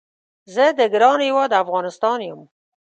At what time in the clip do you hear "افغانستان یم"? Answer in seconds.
1.63-2.41